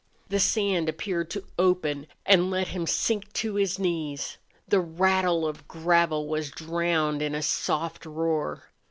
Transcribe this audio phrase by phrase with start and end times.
[0.29, 4.37] The sand appeared to open and let him sink to his knees.
[4.67, 8.71] The rattle of gravel was drowned in a soft roar.